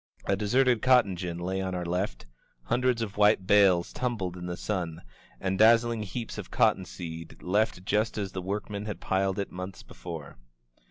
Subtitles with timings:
[0.25, 2.25] A deserted cotton gin lay on our left,
[2.63, 5.03] hundreds of white bales tumbled in the sun,
[5.39, 9.83] and dazzling heaps of cotton seed left just as the workmen had piled it months
[9.83, 10.37] before.